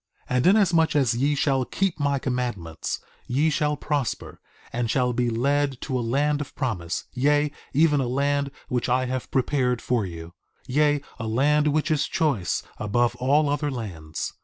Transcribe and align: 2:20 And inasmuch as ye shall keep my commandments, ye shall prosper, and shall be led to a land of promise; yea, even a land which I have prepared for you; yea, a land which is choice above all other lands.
2:20 0.31 0.35
And 0.35 0.47
inasmuch 0.47 0.95
as 0.95 1.15
ye 1.15 1.35
shall 1.35 1.63
keep 1.63 1.99
my 1.99 2.17
commandments, 2.17 3.01
ye 3.27 3.51
shall 3.51 3.77
prosper, 3.77 4.41
and 4.73 4.89
shall 4.89 5.13
be 5.13 5.29
led 5.29 5.79
to 5.81 5.99
a 5.99 6.01
land 6.01 6.41
of 6.41 6.55
promise; 6.55 7.05
yea, 7.13 7.51
even 7.71 7.99
a 7.99 8.07
land 8.07 8.49
which 8.67 8.89
I 8.89 9.05
have 9.05 9.29
prepared 9.29 9.79
for 9.79 10.03
you; 10.03 10.33
yea, 10.65 11.01
a 11.19 11.27
land 11.27 11.67
which 11.67 11.91
is 11.91 12.07
choice 12.07 12.63
above 12.79 13.15
all 13.17 13.47
other 13.47 13.69
lands. 13.69 14.33